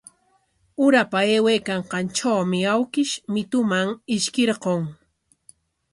Urapa 0.85 1.17
aywaykanqantrawmi 1.25 2.59
awkish 2.73 3.13
mituman 3.33 3.87
ishkirqun. 4.17 4.81